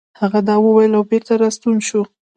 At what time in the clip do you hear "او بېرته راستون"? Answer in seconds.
0.97-1.77